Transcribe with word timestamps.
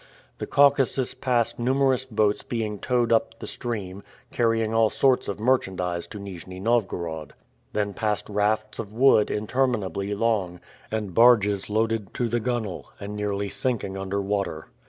The 0.39 0.47
Caucasus 0.47 1.13
passed 1.13 1.59
numerous 1.59 2.05
boats 2.05 2.41
being 2.41 2.79
towed 2.79 3.13
up 3.13 3.37
the 3.37 3.45
stream, 3.45 4.01
carrying 4.31 4.73
all 4.73 4.89
sorts 4.89 5.27
of 5.27 5.39
merchandise 5.39 6.07
to 6.07 6.17
Nijni 6.17 6.59
Novgorod. 6.59 7.35
Then 7.73 7.93
passed 7.93 8.27
rafts 8.27 8.79
of 8.79 8.91
wood 8.91 9.29
interminably 9.29 10.15
long, 10.15 10.59
and 10.89 11.13
barges 11.13 11.69
loaded 11.69 12.15
to 12.15 12.27
the 12.27 12.39
gunwale, 12.39 12.85
and 12.99 13.15
nearly 13.15 13.49
sinking 13.49 13.95
under 13.95 14.19
water. 14.19 14.69